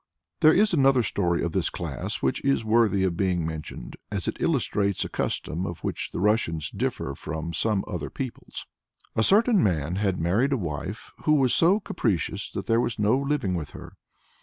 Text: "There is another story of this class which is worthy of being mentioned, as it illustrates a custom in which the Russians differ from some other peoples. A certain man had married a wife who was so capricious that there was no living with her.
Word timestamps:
"There 0.41 0.51
is 0.51 0.73
another 0.73 1.03
story 1.03 1.43
of 1.43 1.51
this 1.51 1.69
class 1.69 2.23
which 2.23 2.43
is 2.43 2.65
worthy 2.65 3.03
of 3.03 3.15
being 3.15 3.45
mentioned, 3.45 3.97
as 4.11 4.27
it 4.27 4.35
illustrates 4.41 5.05
a 5.05 5.09
custom 5.09 5.63
in 5.67 5.73
which 5.83 6.09
the 6.09 6.19
Russians 6.19 6.71
differ 6.71 7.13
from 7.13 7.53
some 7.53 7.83
other 7.85 8.09
peoples. 8.09 8.65
A 9.15 9.21
certain 9.21 9.61
man 9.61 9.97
had 9.97 10.17
married 10.19 10.53
a 10.53 10.57
wife 10.57 11.11
who 11.25 11.33
was 11.33 11.53
so 11.53 11.79
capricious 11.79 12.49
that 12.49 12.65
there 12.65 12.81
was 12.81 12.97
no 12.97 13.15
living 13.15 13.53
with 13.53 13.71
her. 13.77 13.93